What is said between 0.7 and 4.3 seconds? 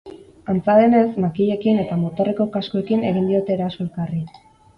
denez, makilekin eta motorreko kaskoekin egin diote eraso elkarri.